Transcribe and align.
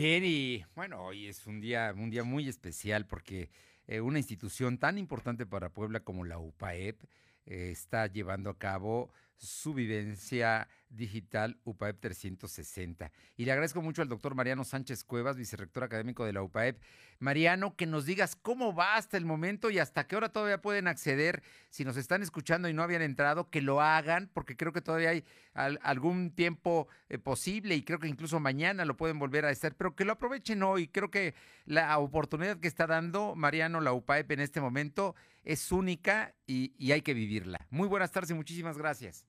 Bien, 0.00 0.22
y 0.24 0.64
bueno, 0.76 1.02
hoy 1.06 1.26
es 1.26 1.44
un 1.48 1.60
día, 1.60 1.92
un 1.92 2.08
día 2.08 2.22
muy 2.22 2.48
especial 2.48 3.04
porque 3.04 3.50
eh, 3.88 4.00
una 4.00 4.18
institución 4.18 4.78
tan 4.78 4.96
importante 4.96 5.44
para 5.44 5.72
Puebla 5.72 5.98
como 6.04 6.24
la 6.24 6.38
UPAEP 6.38 7.02
eh, 7.46 7.70
está 7.72 8.06
llevando 8.06 8.48
a 8.48 8.58
cabo 8.58 9.10
su 9.38 9.74
vivencia 9.74 10.68
digital 10.90 11.58
UPAEP 11.64 12.00
360. 12.00 13.12
Y 13.36 13.44
le 13.44 13.52
agradezco 13.52 13.82
mucho 13.82 14.02
al 14.02 14.08
doctor 14.08 14.34
Mariano 14.34 14.64
Sánchez 14.64 15.04
Cuevas, 15.04 15.36
vicerrector 15.36 15.84
académico 15.84 16.24
de 16.24 16.32
la 16.32 16.42
UPAEP. 16.42 16.80
Mariano, 17.18 17.74
que 17.74 17.86
nos 17.86 18.06
digas 18.06 18.36
cómo 18.36 18.74
va 18.74 18.96
hasta 18.96 19.16
el 19.16 19.24
momento 19.24 19.70
y 19.70 19.78
hasta 19.78 20.06
qué 20.06 20.16
hora 20.16 20.30
todavía 20.30 20.62
pueden 20.62 20.86
acceder. 20.86 21.42
Si 21.70 21.84
nos 21.84 21.96
están 21.96 22.22
escuchando 22.22 22.68
y 22.68 22.72
no 22.72 22.82
habían 22.82 23.02
entrado, 23.02 23.50
que 23.50 23.60
lo 23.60 23.80
hagan, 23.80 24.30
porque 24.32 24.56
creo 24.56 24.72
que 24.72 24.80
todavía 24.80 25.10
hay 25.10 25.24
algún 25.54 26.30
tiempo 26.30 26.88
eh, 27.08 27.18
posible 27.18 27.74
y 27.74 27.82
creo 27.82 27.98
que 27.98 28.08
incluso 28.08 28.38
mañana 28.38 28.84
lo 28.84 28.96
pueden 28.96 29.18
volver 29.18 29.44
a 29.44 29.50
hacer, 29.50 29.74
pero 29.74 29.96
que 29.96 30.04
lo 30.04 30.12
aprovechen 30.12 30.62
hoy. 30.62 30.88
Creo 30.88 31.10
que 31.10 31.34
la 31.66 31.98
oportunidad 31.98 32.60
que 32.60 32.68
está 32.68 32.86
dando 32.86 33.34
Mariano, 33.34 33.80
la 33.80 33.92
UPAEP 33.92 34.32
en 34.32 34.40
este 34.40 34.60
momento, 34.60 35.14
es 35.42 35.72
única 35.72 36.34
y, 36.46 36.72
y 36.78 36.92
hay 36.92 37.02
que 37.02 37.14
vivirla. 37.14 37.66
Muy 37.70 37.88
buenas 37.88 38.12
tardes 38.12 38.30
y 38.30 38.34
muchísimas 38.34 38.78
gracias. 38.78 39.27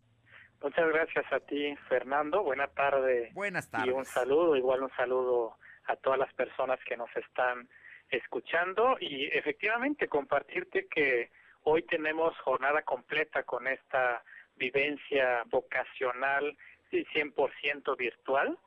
Muchas 0.62 0.90
gracias 0.90 1.26
a 1.32 1.40
ti, 1.40 1.74
Fernando. 1.88 2.44
Buena 2.44 2.68
tarde. 2.68 3.32
Buenas 3.34 3.70
tardes. 3.72 3.88
Y 3.88 3.92
un 3.92 4.04
saludo, 4.04 4.58
igual 4.58 4.84
un 4.84 4.92
saludo 4.92 5.56
a 5.86 5.96
todas 5.96 6.20
las 6.20 6.34
personas 6.34 6.80
que 6.86 6.98
nos 6.98 7.10
están 7.16 7.70
escuchando 8.10 8.98
y 9.00 9.28
efectivamente 9.28 10.10
compartirte 10.10 10.88
que 10.88 11.32
hoy 11.64 11.84
tenemos 11.84 12.38
jornada 12.40 12.82
completa 12.82 13.44
con 13.44 13.68
esta 13.68 14.22
vivencia 14.58 15.44
vocacional 15.46 16.58
100% 16.92 17.96
virtual. 17.98 18.58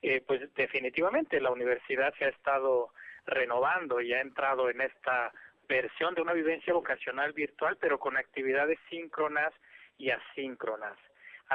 Eh, 0.00 0.22
pues 0.26 0.52
definitivamente 0.54 1.38
la 1.40 1.50
universidad 1.50 2.14
se 2.18 2.24
ha 2.24 2.28
estado 2.28 2.94
renovando 3.26 4.00
y 4.00 4.14
ha 4.14 4.22
entrado 4.22 4.70
en 4.70 4.80
esta 4.80 5.32
versión 5.68 6.14
de 6.14 6.22
una 6.22 6.32
vivencia 6.32 6.72
vocacional 6.72 7.34
virtual, 7.34 7.76
pero 7.78 7.98
con 7.98 8.16
actividades 8.16 8.78
síncronas 8.88 9.52
y 9.98 10.10
asíncronas 10.10 10.96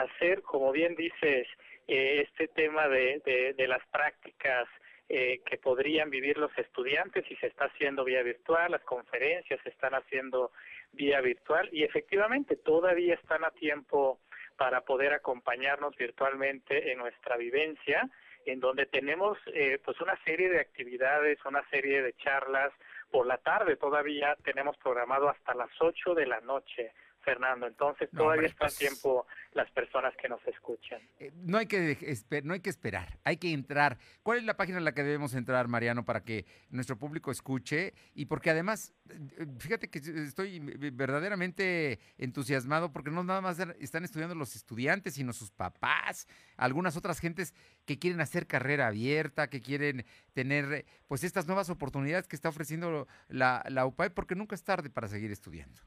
hacer, 0.01 0.41
como 0.41 0.71
bien 0.71 0.95
dices, 0.95 1.47
eh, 1.87 2.25
este 2.27 2.47
tema 2.47 2.87
de, 2.87 3.53
de, 3.55 3.67
las 3.67 3.85
prácticas 3.87 4.67
eh, 5.09 5.41
que 5.45 5.57
podrían 5.57 6.09
vivir 6.09 6.37
los 6.37 6.51
estudiantes 6.57 7.23
y 7.31 7.35
se 7.37 7.47
está 7.47 7.65
haciendo 7.65 8.03
vía 8.03 8.21
virtual, 8.23 8.71
las 8.71 8.83
conferencias 8.83 9.59
se 9.63 9.69
están 9.69 9.93
haciendo 9.93 10.51
vía 10.91 11.21
virtual 11.21 11.69
y 11.71 11.83
efectivamente 11.83 12.57
todavía 12.57 13.13
están 13.13 13.45
a 13.45 13.51
tiempo 13.51 14.19
para 14.57 14.81
poder 14.81 15.13
acompañarnos 15.13 15.95
virtualmente 15.95 16.91
en 16.91 16.97
nuestra 16.97 17.37
vivencia, 17.37 18.09
en 18.45 18.59
donde 18.59 18.85
tenemos 18.85 19.37
eh, 19.53 19.79
pues 19.83 19.99
una 20.01 20.17
serie 20.25 20.49
de 20.49 20.59
actividades, 20.59 21.37
una 21.45 21.63
serie 21.69 22.01
de 22.01 22.13
charlas. 22.13 22.73
Por 23.11 23.27
la 23.27 23.37
tarde 23.37 23.77
todavía 23.77 24.35
tenemos 24.43 24.75
programado 24.77 25.29
hasta 25.29 25.53
las 25.53 25.69
8 25.79 26.15
de 26.15 26.25
la 26.25 26.41
noche 26.41 26.91
Fernando. 27.27 27.67
Entonces 27.67 28.09
todavía 28.15 28.47
está 28.47 28.67
a 28.67 28.67
pues 28.67 28.77
tiempo 28.77 29.27
las 29.51 29.69
personas 29.71 30.15
que 30.15 30.29
nos 30.29 30.39
escuchan. 30.47 31.01
Eh, 31.19 31.33
no, 31.35 31.57
hay 31.57 31.65
que, 31.65 31.97
no 32.43 32.53
hay 32.53 32.61
que 32.61 32.69
esperar, 32.69 33.19
hay 33.25 33.35
que 33.35 33.51
entrar. 33.51 33.97
¿Cuál 34.23 34.37
es 34.37 34.43
la 34.45 34.55
página 34.55 34.77
en 34.77 34.85
la 34.85 34.93
que 34.93 35.03
debemos 35.03 35.33
entrar, 35.33 35.67
Mariano, 35.67 36.05
para 36.05 36.23
que 36.23 36.45
nuestro 36.69 36.97
público 36.97 37.29
escuche? 37.29 37.93
Y 38.13 38.27
porque 38.27 38.49
además, 38.49 38.93
eh, 39.09 39.45
fíjate 39.59 39.89
que 39.89 39.99
estoy 39.99 40.59
verdaderamente 40.93 41.99
entusiasmado 42.17 42.93
porque 42.93 43.11
no 43.11 43.25
nada 43.25 43.41
más 43.41 43.59
están 43.79 44.05
estudiando 44.05 44.33
los 44.33 44.55
estudiantes, 44.55 45.15
sino 45.15 45.33
sus 45.33 45.51
papás, 45.51 46.29
algunas 46.55 46.95
otras 46.95 47.19
gentes 47.19 47.53
que 47.85 47.99
quieren 47.99 48.21
hacer 48.21 48.47
carrera 48.47 48.87
abierta, 48.87 49.49
que 49.49 49.61
quieren 49.61 50.05
tener 50.31 50.85
pues 51.09 51.25
estas 51.25 51.45
nuevas 51.45 51.69
oportunidades 51.69 52.25
que 52.25 52.37
está 52.37 52.47
ofreciendo 52.47 53.05
la, 53.27 53.65
la 53.67 53.85
UPAE, 53.85 54.11
porque 54.11 54.35
nunca 54.35 54.55
es 54.55 54.63
tarde 54.63 54.89
para 54.89 55.09
seguir 55.09 55.31
estudiando. 55.31 55.81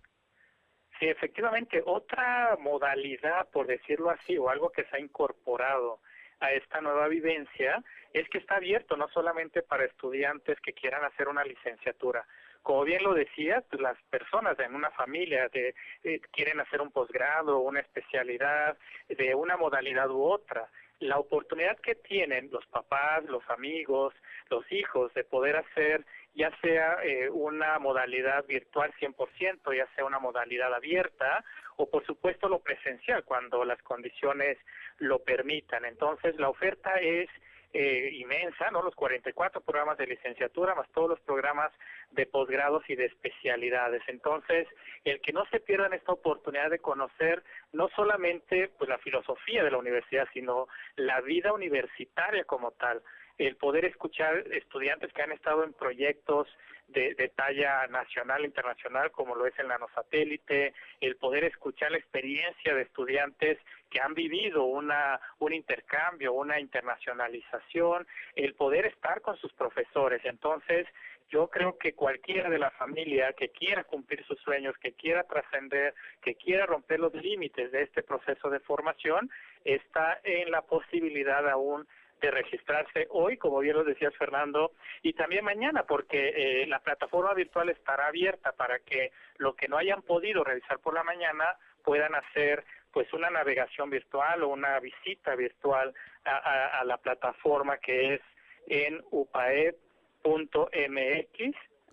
Sí, 1.01 1.09
efectivamente, 1.09 1.83
otra 1.87 2.59
modalidad, 2.61 3.49
por 3.49 3.67
decirlo 3.67 4.11
así, 4.11 4.37
o 4.37 4.51
algo 4.51 4.71
que 4.71 4.85
se 4.85 4.97
ha 4.97 5.01
incorporado 5.01 5.99
a 6.41 6.53
esta 6.53 6.83
nueva 6.83 7.09
vivencia, 7.09 7.83
es 8.13 8.29
que 8.29 8.37
está 8.37 8.57
abierto 8.57 8.99
no 8.99 9.09
solamente 9.09 9.63
para 9.63 9.87
estudiantes 9.87 10.61
que 10.61 10.75
quieran 10.75 11.03
hacer 11.05 11.29
una 11.29 11.43
licenciatura. 11.43 12.27
Como 12.63 12.85
bien 12.85 13.03
lo 13.03 13.15
decía, 13.15 13.65
pues, 13.71 13.81
las 13.81 13.97
personas 14.11 14.59
en 14.59 14.75
una 14.75 14.91
familia 14.91 15.49
de, 15.49 15.75
eh, 16.05 16.21
quieren 16.33 16.61
hacer 16.61 16.83
un 16.83 16.91
posgrado, 16.91 17.61
una 17.61 17.81
especialidad 17.81 18.77
de 19.09 19.35
una 19.35 19.57
modalidad 19.57 20.11
u 20.11 20.23
otra. 20.23 20.69
La 20.99 21.19
oportunidad 21.19 21.79
que 21.79 21.95
tienen 21.95 22.51
los 22.53 22.67
papás, 22.67 23.25
los 23.25 23.49
amigos, 23.49 24.13
los 24.51 24.71
hijos 24.71 25.15
de 25.15 25.25
poder 25.25 25.57
hacer 25.57 26.05
ya 26.35 26.51
sea 26.61 26.99
eh, 27.03 27.29
una 27.31 27.79
modalidad 27.79 28.45
virtual 28.47 28.93
100%, 29.01 29.77
ya 29.77 29.87
sea 29.95 30.05
una 30.05 30.19
modalidad 30.19 30.73
abierta 30.73 31.45
o 31.77 31.89
por 31.89 32.05
supuesto 32.07 32.49
lo 32.49 32.61
presencial 32.61 33.25
cuando 33.25 33.65
las 33.65 33.83
condiciones 33.83 34.59
lo 34.99 35.21
permitan. 35.21 35.85
Entonces 35.85 36.39
la 36.39 36.49
oferta 36.49 36.95
es 37.01 37.29
eh, 37.73 38.11
inmensa, 38.15 38.69
¿no? 38.73 38.83
Los 38.83 38.97
44 38.97 39.61
programas 39.61 39.97
de 39.97 40.09
licenciatura 40.09 40.75
más 40.75 40.91
todos 40.91 41.11
los 41.11 41.21
programas 41.21 41.71
de 42.11 42.27
posgrados 42.27 42.83
y 42.89 42.97
de 42.97 43.05
especialidades. 43.05 44.03
Entonces, 44.09 44.67
el 45.05 45.21
que 45.21 45.33
no 45.33 45.47
se 45.47 45.61
pierdan 45.61 45.93
esta 45.93 46.11
oportunidad 46.11 46.71
de 46.71 46.81
conocer 46.81 47.45
no 47.73 47.89
solamente 47.95 48.73
pues 48.77 48.89
la 48.89 48.99
filosofía 48.99 49.63
de 49.63 49.71
la 49.71 49.79
universidad, 49.79 50.27
sino 50.33 50.67
la 50.97 51.21
vida 51.21 51.53
universitaria 51.53 52.43
como 52.43 52.73
tal 52.73 53.03
el 53.47 53.57
poder 53.57 53.87
escuchar 53.87 54.45
estudiantes 54.53 55.13
que 55.15 55.23
han 55.23 55.33
estado 55.33 55.65
en 55.65 55.73
proyectos 55.73 56.47
de, 56.89 57.33
talla 57.37 57.87
nacional, 57.87 58.45
internacional, 58.45 59.11
como 59.13 59.35
lo 59.35 59.47
es 59.47 59.57
el 59.59 59.69
nanosatélite, 59.69 60.75
el 61.01 61.17
poder 61.17 61.45
escuchar 61.45 61.93
la 61.93 61.99
experiencia 61.99 62.75
de 62.75 62.83
estudiantes 62.83 63.59
que 63.89 64.01
han 64.01 64.13
vivido 64.13 64.65
una, 64.65 65.21
un 65.39 65.55
intercambio, 65.55 66.33
una 66.33 66.59
internacionalización, 66.61 68.07
el 68.35 68.55
poder 68.55 68.87
estar 68.87 69.21
con 69.21 69.37
sus 69.37 69.53
profesores. 69.53 70.21
Entonces, 70.25 70.87
yo 71.31 71.49
creo 71.49 71.79
que 71.79 71.95
cualquiera 71.95 72.51
de 72.51 72.59
la 72.59 72.73
familia 72.73 73.33
que 73.33 73.51
quiera 73.51 73.85
cumplir 73.85 74.25
sus 74.27 74.39
sueños, 74.41 74.77
que 74.79 74.93
quiera 74.93 75.23
trascender, 75.23 75.95
que 76.21 76.35
quiera 76.35 76.67
romper 76.67 76.99
los 76.99 77.15
límites 77.15 77.71
de 77.71 77.83
este 77.83 78.03
proceso 78.03 78.51
de 78.51 78.61
formación, 78.61 79.31
está 79.65 80.21
en 80.25 80.51
la 80.51 80.63
posibilidad 80.63 81.49
aún 81.49 81.87
de 82.21 82.31
registrarse 82.31 83.07
hoy, 83.11 83.37
como 83.37 83.61
bien 83.61 83.77
lo 83.77 83.85
decías 83.85 84.15
Fernando, 84.17 84.73
y 85.03 85.13
también 85.15 85.45
mañana, 85.45 85.85
porque 85.85 86.63
eh, 86.63 86.67
la 86.67 86.81
plataforma 86.81 87.35
virtual 87.35 87.69
estará 87.71 88.09
abierta 88.09 88.53
para 88.53 88.79
que 88.81 89.13
lo 89.39 89.55
que 89.55 89.69
no 89.69 89.77
hayan 89.79 90.03
podido 90.03 90.45
revisar 90.45 90.79
por 90.81 90.95
la 90.95 91.03
mañana 91.03 91.57
puedan 91.83 92.15
hacer 92.15 92.65
pues 92.93 93.13
una 93.13 93.31
navegación 93.31 93.89
virtual 93.89 94.43
o 94.43 94.49
una 94.49 94.79
visita 94.81 95.35
virtual 95.37 95.95
a, 96.25 96.81
a 96.81 96.85
la 96.85 96.99
plataforma 96.99 97.79
que 97.79 98.15
es 98.15 98.21
en 98.67 99.03
upaed.mx 99.11 99.81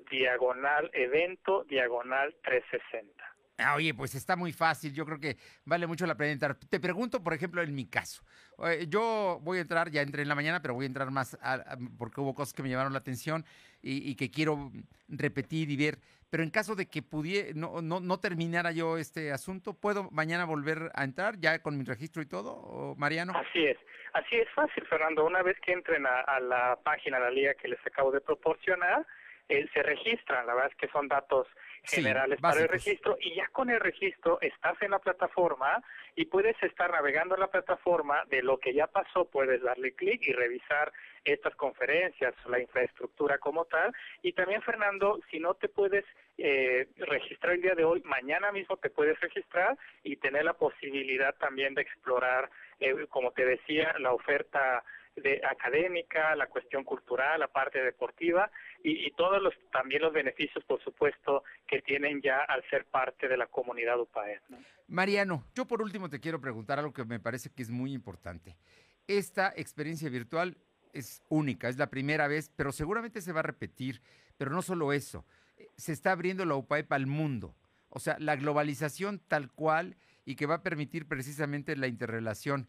diagonal 0.10 0.90
evento 0.94 1.64
diagonal 1.66 2.36
360. 2.44 3.17
Ah, 3.60 3.76
oye, 3.76 3.92
pues 3.96 4.14
está 4.14 4.36
muy 4.36 4.52
fácil, 4.52 4.94
yo 4.94 5.04
creo 5.04 5.20
que 5.20 5.38
vale 5.66 5.88
mucho 5.88 6.06
la 6.06 6.16
pena 6.16 6.32
entrar. 6.32 6.56
Te 6.56 6.80
pregunto, 6.80 7.24
por 7.24 7.34
ejemplo, 7.34 7.64
en 7.64 7.74
mi 7.74 7.90
caso, 7.90 8.22
eh, 8.68 8.86
yo 8.88 9.40
voy 9.42 9.58
a 9.58 9.62
entrar, 9.62 9.90
ya 9.90 10.04
entré 10.04 10.22
en 10.22 10.30
la 10.30 10.36
mañana, 10.36 10.62
pero 10.62 10.76
voy 10.76 10.86
a 10.86 10.88
entrar 10.88 11.10
más 11.10 11.36
porque 11.98 12.22
hubo 12.22 12.36
cosas 12.36 12.54
que 12.54 12.62
me 12.62 12.70
llamaron 12.70 12.94
la 12.94 13.00
atención 13.00 13.46
y, 13.82 14.16
que 14.16 14.30
quiero 14.30 14.72
repetir 15.08 15.72
y 15.72 15.78
ver. 15.78 15.98
Pero 16.30 16.44
en 16.44 16.52
caso 16.52 16.76
de 16.76 16.88
que 16.88 17.02
pudiera, 17.02 17.50
no, 17.56 17.82
no, 17.82 18.00
no, 18.00 18.20
terminara 18.20 18.72
yo 18.74 18.98
este 18.98 19.32
asunto, 19.32 19.74
¿puedo 19.74 20.12
mañana 20.12 20.46
volver 20.46 20.92
a 20.94 21.04
entrar 21.04 21.40
ya 21.40 21.60
con 21.64 21.78
mi 21.78 21.84
registro 21.84 22.22
y 22.22 22.28
todo, 22.28 22.94
Mariano? 22.96 23.34
Así 23.36 23.66
es, 23.66 23.78
así 24.14 24.36
es 24.36 24.50
fácil, 24.52 24.86
Fernando. 24.86 25.26
Una 25.26 25.42
vez 25.42 25.58
que 25.62 25.72
entren 25.72 26.06
a, 26.06 26.40
la 26.42 26.78
página, 26.84 27.18
a 27.18 27.22
la 27.22 27.32
liga 27.32 27.56
que 27.56 27.70
les 27.70 27.80
acabo 27.88 28.12
de 28.12 28.22
proporcionar, 28.22 29.08
eh, 29.50 29.68
se 29.74 29.82
registran. 29.82 30.46
La 30.46 30.54
verdad 30.54 30.72
es 30.72 30.78
que 30.78 30.90
son 30.90 31.08
datos 31.08 31.48
generales 31.84 32.40
para 32.42 32.62
el 32.62 32.68
registro 32.68 33.18
y 33.20 33.36
ya 33.36 33.48
con 33.48 33.70
el 33.70 33.80
registro 33.80 34.40
estás 34.42 34.82
en 34.82 34.92
la 34.92 35.00
plataforma 35.00 35.84
y 36.16 36.26
puedes 36.26 36.62
estar 36.64 36.92
navegando 36.92 37.36
en 37.36 37.42
la 37.42 37.52
plataforma 37.52 38.24
de 38.30 38.42
lo 38.42 38.58
que 38.60 38.74
ya 38.74 38.88
pasó, 38.88 39.26
puedes 39.26 39.62
darle 39.62 39.94
clic 39.94 40.22
y 40.28 40.34
revisar 40.34 40.92
estas 41.24 41.56
conferencias, 41.56 42.34
la 42.48 42.60
infraestructura 42.60 43.38
como 43.38 43.66
tal. 43.66 43.94
Y 44.22 44.34
también, 44.34 44.62
Fernando, 44.62 45.20
si 45.30 45.40
no 45.40 45.54
te 45.54 45.70
puedes 45.70 46.06
eh, 46.38 46.88
registrar 46.98 47.54
el 47.54 47.62
día 47.62 47.76
de 47.76 47.84
hoy, 47.84 48.02
mañana 48.06 48.52
mismo 48.52 48.78
te 48.78 48.90
puedes 48.90 49.20
registrar 49.20 49.78
y 50.04 50.16
tener 50.18 50.46
la 50.46 50.54
posibilidad 50.54 51.36
también 51.36 51.74
de 51.74 51.82
explorar, 51.82 52.50
eh, 52.80 53.06
como 53.10 53.32
te 53.32 53.46
decía, 53.46 53.94
la 54.00 54.14
oferta 54.14 54.84
de 55.18 55.42
académica, 55.46 56.36
la 56.36 56.48
cuestión 56.48 56.84
cultural, 56.84 57.40
la 57.40 57.48
parte 57.48 57.82
deportiva 57.82 58.50
y, 58.84 59.12
todos 59.12 59.42
los 59.42 59.54
también 59.72 60.02
los 60.02 60.14
beneficios, 60.14 60.64
por 60.66 60.82
supuesto, 60.84 61.44
que 61.68 61.82
tienen 61.82 62.22
ya 62.22 62.42
al 62.42 62.64
ser 62.70 62.86
parte 62.86 63.28
de 63.28 63.36
la 63.36 63.48
comunidad 63.48 64.00
UPAE. 64.00 64.40
Mariano, 64.88 65.44
yo 65.56 65.66
por 65.66 65.82
último 65.82 66.10
te 66.10 66.20
quiero 66.20 66.40
preguntar 66.40 66.80
algo 66.80 66.94
que 66.94 67.04
me 67.04 67.20
parece 67.20 67.50
que 67.50 67.64
es 67.64 67.70
muy 67.70 67.94
importante. 67.94 68.56
Esta 69.08 69.52
experiencia 69.56 70.10
virtual 70.10 70.58
es 70.94 71.24
única, 71.30 71.68
es 71.68 71.78
la 71.78 71.90
primera 71.90 72.28
vez, 72.28 72.52
pero 72.56 72.72
seguramente 72.72 73.22
se 73.22 73.34
va 73.34 73.40
a 73.40 73.44
repetir. 73.44 74.02
Pero 74.38 74.52
no 74.52 74.62
solo 74.62 74.94
eso, 74.94 75.26
se 75.76 75.94
está 75.94 76.12
abriendo 76.12 76.46
la 76.46 76.56
UPAEP 76.56 76.92
al 76.94 77.08
mundo. 77.08 77.56
O 77.90 78.00
sea, 78.00 78.18
la 78.20 78.36
globalización 78.36 79.20
tal 79.28 79.52
cual 79.52 79.98
y 80.26 80.36
que 80.36 80.46
va 80.46 80.56
a 80.56 80.64
permitir 80.64 81.08
precisamente 81.08 81.76
la 81.76 81.88
interrelación 81.88 82.68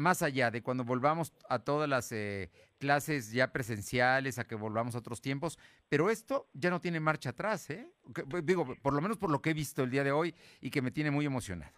más 0.00 0.22
allá 0.22 0.50
de 0.50 0.62
cuando 0.62 0.84
volvamos 0.84 1.32
a 1.48 1.60
todas 1.60 1.88
las 1.88 2.10
eh, 2.10 2.50
clases 2.78 3.32
ya 3.32 3.52
presenciales, 3.52 4.38
a 4.38 4.46
que 4.46 4.54
volvamos 4.54 4.94
a 4.94 4.98
otros 4.98 5.20
tiempos, 5.20 5.58
pero 5.88 6.10
esto 6.10 6.46
ya 6.54 6.70
no 6.70 6.80
tiene 6.80 6.98
marcha 6.98 7.30
atrás, 7.30 7.70
¿eh? 7.70 7.86
Pues, 8.28 8.44
digo, 8.44 8.66
por 8.82 8.94
lo 8.94 9.00
menos 9.00 9.18
por 9.18 9.30
lo 9.30 9.40
que 9.40 9.50
he 9.50 9.54
visto 9.54 9.82
el 9.82 9.90
día 9.90 10.02
de 10.02 10.12
hoy 10.12 10.34
y 10.60 10.70
que 10.70 10.82
me 10.82 10.90
tiene 10.90 11.10
muy 11.10 11.26
emocionado. 11.26 11.72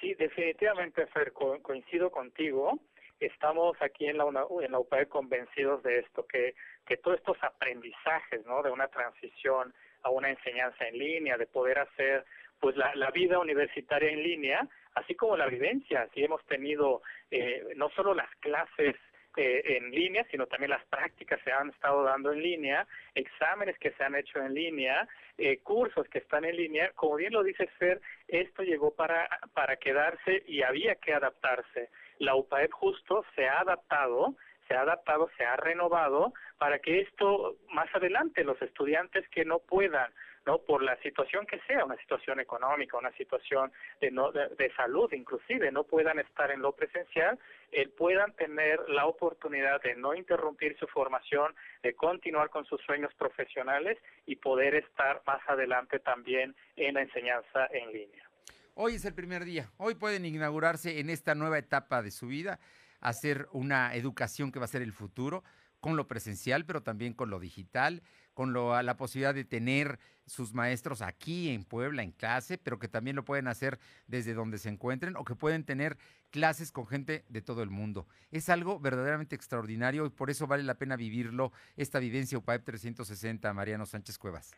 Sí, 0.00 0.14
definitivamente, 0.14 1.06
Fer, 1.08 1.32
coincido 1.32 2.10
contigo. 2.10 2.78
Estamos 3.18 3.76
aquí 3.80 4.06
en 4.06 4.18
la, 4.18 4.26
en 4.62 4.72
la 4.72 4.78
UPAE 4.78 5.06
convencidos 5.06 5.82
de 5.82 6.00
esto, 6.00 6.26
que, 6.26 6.54
que 6.86 6.98
todos 6.98 7.16
estos 7.16 7.38
aprendizajes, 7.42 8.44
¿no? 8.46 8.62
De 8.62 8.70
una 8.70 8.88
transición 8.88 9.74
a 10.02 10.10
una 10.10 10.30
enseñanza 10.30 10.86
en 10.86 10.98
línea, 10.98 11.36
de 11.38 11.46
poder 11.46 11.78
hacer 11.78 12.24
pues 12.60 12.76
la, 12.76 12.94
la 12.94 13.10
vida 13.10 13.38
universitaria 13.38 14.10
en 14.10 14.22
línea, 14.22 14.68
así 14.94 15.14
como 15.14 15.36
la 15.36 15.46
vivencia, 15.46 16.08
si 16.14 16.24
hemos 16.24 16.44
tenido 16.46 17.02
eh, 17.30 17.62
no 17.76 17.90
solo 17.90 18.14
las 18.14 18.30
clases 18.36 18.96
eh, 19.36 19.76
en 19.76 19.90
línea, 19.90 20.26
sino 20.30 20.46
también 20.46 20.70
las 20.70 20.84
prácticas 20.86 21.38
se 21.44 21.52
han 21.52 21.68
estado 21.68 22.02
dando 22.04 22.32
en 22.32 22.42
línea, 22.42 22.86
exámenes 23.14 23.78
que 23.78 23.90
se 23.90 24.02
han 24.02 24.14
hecho 24.14 24.38
en 24.40 24.54
línea, 24.54 25.06
eh, 25.36 25.58
cursos 25.58 26.08
que 26.08 26.20
están 26.20 26.46
en 26.46 26.56
línea. 26.56 26.90
Como 26.94 27.16
bien 27.16 27.34
lo 27.34 27.42
dice 27.42 27.66
Fer, 27.78 28.00
esto 28.28 28.62
llegó 28.62 28.94
para, 28.94 29.28
para 29.52 29.76
quedarse 29.76 30.42
y 30.46 30.62
había 30.62 30.94
que 30.94 31.12
adaptarse. 31.12 31.90
La 32.18 32.34
UPAEP 32.34 32.72
justo 32.72 33.26
se 33.34 33.46
ha 33.46 33.60
adaptado 33.60 34.34
se 34.68 34.74
ha 34.74 34.80
adaptado, 34.80 35.30
se 35.36 35.44
ha 35.44 35.54
renovado 35.56 36.32
para 36.58 36.80
que 36.80 37.00
esto 37.00 37.56
más 37.70 37.88
adelante 37.94 38.42
los 38.42 38.60
estudiantes 38.60 39.28
que 39.28 39.44
no 39.44 39.60
puedan 39.60 40.12
¿no? 40.46 40.58
Por 40.58 40.82
la 40.82 40.96
situación 41.02 41.44
que 41.44 41.60
sea, 41.66 41.84
una 41.84 41.96
situación 41.96 42.38
económica, 42.40 42.96
una 42.96 43.12
situación 43.12 43.72
de, 44.00 44.10
no, 44.10 44.30
de, 44.30 44.72
salud 44.76 45.12
inclusive, 45.12 45.72
no 45.72 45.84
puedan 45.84 46.18
estar 46.20 46.50
en 46.50 46.62
lo 46.62 46.72
presencial, 46.72 47.38
eh, 47.72 47.88
puedan 47.88 48.32
tener 48.36 48.80
la 48.88 49.06
oportunidad 49.06 49.82
de 49.82 49.96
no 49.96 50.14
interrumpir 50.14 50.78
su 50.78 50.86
formación, 50.86 51.54
de 51.82 51.94
continuar 51.94 52.48
con 52.50 52.64
sus 52.64 52.80
sueños 52.82 53.12
profesionales 53.14 53.98
y 54.26 54.36
poder 54.36 54.76
estar 54.76 55.22
más 55.26 55.40
adelante 55.48 55.98
también 55.98 56.54
en 56.76 56.94
la 56.94 57.02
enseñanza 57.02 57.66
en 57.72 57.92
línea. 57.92 58.30
Hoy 58.74 58.94
es 58.94 59.04
el 59.04 59.14
primer 59.14 59.44
día, 59.44 59.70
hoy 59.78 59.94
pueden 59.94 60.24
inaugurarse 60.24 61.00
en 61.00 61.10
esta 61.10 61.34
nueva 61.34 61.58
etapa 61.58 62.02
de 62.02 62.10
su 62.10 62.28
vida, 62.28 62.60
hacer 63.00 63.48
una 63.52 63.94
educación 63.94 64.52
que 64.52 64.58
va 64.58 64.66
a 64.66 64.68
ser 64.68 64.82
el 64.82 64.92
futuro 64.92 65.42
con 65.80 65.96
lo 65.96 66.06
presencial, 66.06 66.64
pero 66.66 66.82
también 66.82 67.14
con 67.14 67.30
lo 67.30 67.38
digital, 67.40 68.02
con 68.36 68.52
lo, 68.52 68.80
la 68.82 68.98
posibilidad 68.98 69.34
de 69.34 69.46
tener 69.46 69.98
sus 70.26 70.52
maestros 70.52 71.00
aquí 71.00 71.48
en 71.48 71.64
Puebla 71.64 72.02
en 72.02 72.12
clase, 72.12 72.58
pero 72.58 72.78
que 72.78 72.86
también 72.86 73.16
lo 73.16 73.24
pueden 73.24 73.48
hacer 73.48 73.78
desde 74.06 74.34
donde 74.34 74.58
se 74.58 74.68
encuentren 74.68 75.16
o 75.16 75.24
que 75.24 75.34
pueden 75.34 75.64
tener 75.64 75.96
clases 76.30 76.70
con 76.70 76.86
gente 76.86 77.24
de 77.30 77.40
todo 77.40 77.62
el 77.62 77.70
mundo. 77.70 78.06
Es 78.30 78.50
algo 78.50 78.78
verdaderamente 78.78 79.34
extraordinario 79.34 80.04
y 80.04 80.10
por 80.10 80.28
eso 80.28 80.46
vale 80.46 80.64
la 80.64 80.74
pena 80.74 80.96
vivirlo, 80.96 81.50
esta 81.78 81.98
vivencia 81.98 82.36
UPAEP 82.36 82.62
360, 82.62 83.50
Mariano 83.54 83.86
Sánchez 83.86 84.18
Cuevas. 84.18 84.54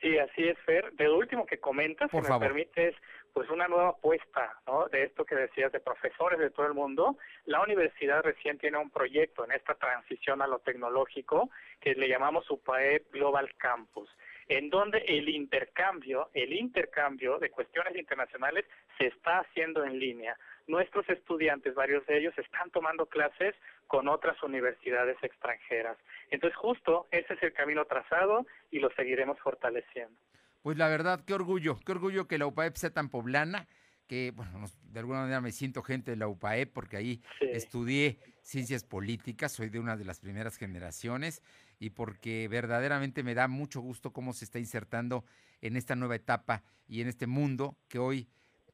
Sí, 0.00 0.16
así 0.18 0.44
es, 0.44 0.58
Fer. 0.60 0.92
De 0.92 1.06
lo 1.06 1.18
último 1.18 1.44
que 1.44 1.58
comentas, 1.58 2.08
si 2.08 2.16
me 2.16 2.38
permites, 2.38 2.94
pues 3.32 3.48
una 3.50 3.68
nueva 3.68 3.90
apuesta, 3.90 4.60
¿no? 4.66 4.86
De 4.88 5.04
esto 5.04 5.24
que 5.24 5.34
decías 5.34 5.72
de 5.72 5.80
profesores 5.80 6.38
de 6.38 6.50
todo 6.50 6.66
el 6.66 6.74
mundo. 6.74 7.16
La 7.46 7.62
universidad 7.62 8.22
recién 8.22 8.58
tiene 8.58 8.78
un 8.78 8.90
proyecto 8.90 9.44
en 9.44 9.52
esta 9.52 9.74
transición 9.74 10.42
a 10.42 10.46
lo 10.46 10.58
tecnológico 10.58 11.50
que 11.80 11.94
le 11.94 12.08
llamamos 12.08 12.50
UPAE 12.50 13.04
Global 13.10 13.54
Campus 13.56 14.10
en 14.48 14.70
donde 14.70 14.98
el 14.98 15.28
intercambio, 15.28 16.28
el 16.34 16.52
intercambio 16.52 17.38
de 17.38 17.50
cuestiones 17.50 17.96
internacionales 17.96 18.64
se 18.98 19.06
está 19.06 19.38
haciendo 19.38 19.84
en 19.84 19.98
línea. 19.98 20.36
Nuestros 20.66 21.08
estudiantes, 21.08 21.74
varios 21.74 22.04
de 22.06 22.18
ellos, 22.18 22.36
están 22.36 22.70
tomando 22.70 23.06
clases 23.06 23.54
con 23.86 24.08
otras 24.08 24.42
universidades 24.42 25.16
extranjeras. 25.22 25.96
Entonces, 26.30 26.56
justo 26.56 27.06
ese 27.10 27.34
es 27.34 27.42
el 27.42 27.52
camino 27.52 27.84
trazado 27.84 28.46
y 28.70 28.78
lo 28.78 28.90
seguiremos 28.90 29.38
fortaleciendo. 29.40 30.16
Pues 30.62 30.78
la 30.78 30.88
verdad, 30.88 31.24
qué 31.24 31.34
orgullo, 31.34 31.78
qué 31.84 31.92
orgullo 31.92 32.28
que 32.28 32.38
la 32.38 32.46
UPAEP 32.46 32.76
sea 32.76 32.90
tan 32.90 33.08
poblana, 33.08 33.68
que 34.06 34.32
bueno, 34.34 34.66
de 34.84 35.00
alguna 35.00 35.20
manera 35.20 35.40
me 35.40 35.50
siento 35.50 35.82
gente 35.82 36.12
de 36.12 36.16
la 36.16 36.28
UPAEP 36.28 36.72
porque 36.72 36.96
ahí 36.96 37.22
estudié 37.40 38.20
ciencias 38.42 38.84
políticas, 38.84 39.52
soy 39.52 39.70
de 39.70 39.80
una 39.80 39.96
de 39.96 40.04
las 40.04 40.20
primeras 40.20 40.56
generaciones 40.56 41.42
y 41.80 41.90
porque 41.90 42.46
verdaderamente 42.46 43.24
me 43.24 43.34
da 43.34 43.48
mucho 43.48 43.80
gusto 43.80 44.12
cómo 44.12 44.32
se 44.32 44.44
está 44.44 44.60
insertando 44.60 45.24
en 45.60 45.76
esta 45.76 45.96
nueva 45.96 46.14
etapa 46.14 46.62
y 46.86 47.00
en 47.00 47.08
este 47.08 47.26
mundo 47.26 47.76
que 47.88 47.98
hoy 47.98 48.28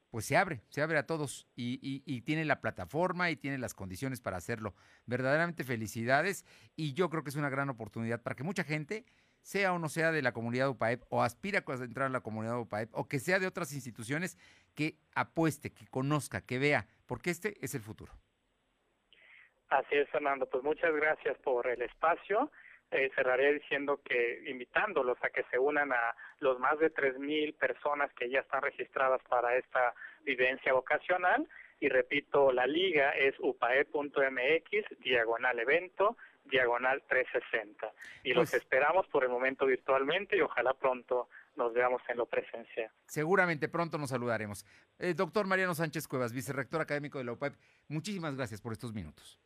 pues 0.09 0.25
se 0.25 0.37
abre, 0.37 0.61
se 0.69 0.81
abre 0.81 0.97
a 0.97 1.05
todos 1.05 1.47
y, 1.55 1.79
y, 2.05 2.21
tiene 2.21 2.45
la 2.45 2.61
plataforma 2.61 3.29
y 3.29 3.35
tiene 3.35 3.57
las 3.57 3.73
condiciones 3.73 4.21
para 4.21 4.37
hacerlo. 4.37 4.73
Verdaderamente 5.05 5.63
felicidades 5.63 6.45
y 6.75 6.93
yo 6.93 7.09
creo 7.09 7.23
que 7.23 7.29
es 7.29 7.35
una 7.35 7.49
gran 7.49 7.69
oportunidad 7.69 8.21
para 8.21 8.35
que 8.35 8.43
mucha 8.43 8.63
gente, 8.63 9.05
sea 9.41 9.73
o 9.73 9.79
no 9.79 9.89
sea 9.89 10.11
de 10.11 10.21
la 10.21 10.31
comunidad 10.31 10.69
UPAEP 10.69 11.03
o 11.09 11.23
aspira 11.23 11.63
a 11.65 11.73
entrar 11.83 12.07
a 12.07 12.09
la 12.09 12.21
comunidad 12.21 12.59
UPAEP 12.59 12.89
o 12.93 13.07
que 13.07 13.19
sea 13.19 13.39
de 13.39 13.47
otras 13.47 13.73
instituciones, 13.73 14.37
que 14.75 14.97
apueste, 15.15 15.71
que 15.71 15.87
conozca, 15.87 16.41
que 16.41 16.59
vea, 16.59 16.87
porque 17.05 17.29
este 17.29 17.55
es 17.63 17.75
el 17.75 17.81
futuro. 17.81 18.13
Así 19.69 19.95
es, 19.95 20.09
Fernando. 20.09 20.47
Pues 20.49 20.63
muchas 20.63 20.93
gracias 20.95 21.37
por 21.39 21.67
el 21.67 21.81
espacio 21.81 22.51
eh, 22.91 23.11
cerraré 23.15 23.53
diciendo 23.53 24.01
que 24.03 24.43
invitándolos 24.47 25.17
a 25.23 25.29
que 25.29 25.43
se 25.51 25.59
unan 25.59 25.91
a 25.91 26.15
los 26.39 26.59
más 26.59 26.79
de 26.79 26.93
3.000 26.93 27.55
personas 27.55 28.11
que 28.13 28.29
ya 28.29 28.39
están 28.39 28.61
registradas 28.61 29.21
para 29.29 29.55
esta 29.57 29.93
vivencia 30.23 30.73
vocacional. 30.73 31.47
Y 31.79 31.87
repito, 31.87 32.51
la 32.51 32.67
liga 32.67 33.11
es 33.11 33.35
upae.mx, 33.39 34.99
diagonal 34.99 35.59
evento, 35.59 36.17
diagonal 36.45 37.03
360. 37.07 37.91
Y 38.23 38.33
los 38.33 38.49
pues 38.49 38.61
esperamos 38.61 39.07
por 39.07 39.23
el 39.23 39.29
momento 39.29 39.65
virtualmente 39.65 40.35
y 40.35 40.41
ojalá 40.41 40.73
pronto 40.73 41.29
nos 41.55 41.73
veamos 41.73 42.01
en 42.09 42.17
lo 42.17 42.25
presencial. 42.25 42.91
Seguramente 43.05 43.69
pronto 43.69 43.97
nos 43.97 44.09
saludaremos. 44.09 44.65
Eh, 44.97 45.13
doctor 45.13 45.45
Mariano 45.47 45.75
Sánchez 45.75 46.07
Cuevas, 46.07 46.33
vicerrector 46.33 46.81
académico 46.81 47.17
de 47.17 47.25
la 47.25 47.33
UPAEP, 47.33 47.53
muchísimas 47.87 48.35
gracias 48.35 48.61
por 48.61 48.73
estos 48.73 48.93
minutos. 48.93 49.39